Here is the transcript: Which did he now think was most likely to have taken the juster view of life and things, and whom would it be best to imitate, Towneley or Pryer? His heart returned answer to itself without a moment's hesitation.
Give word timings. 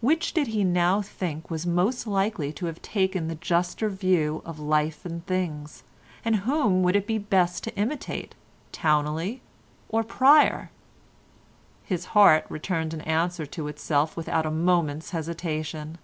Which 0.00 0.32
did 0.32 0.46
he 0.46 0.62
now 0.62 1.02
think 1.02 1.50
was 1.50 1.66
most 1.66 2.06
likely 2.06 2.52
to 2.52 2.66
have 2.66 2.80
taken 2.82 3.26
the 3.26 3.34
juster 3.34 3.88
view 3.88 4.42
of 4.44 4.60
life 4.60 5.04
and 5.04 5.26
things, 5.26 5.82
and 6.24 6.36
whom 6.46 6.84
would 6.84 6.94
it 6.94 7.04
be 7.04 7.18
best 7.18 7.64
to 7.64 7.74
imitate, 7.74 8.36
Towneley 8.70 9.40
or 9.88 10.04
Pryer? 10.04 10.70
His 11.82 12.04
heart 12.14 12.46
returned 12.48 12.94
answer 13.04 13.44
to 13.44 13.66
itself 13.66 14.16
without 14.16 14.46
a 14.46 14.52
moment's 14.52 15.10
hesitation. 15.10 15.98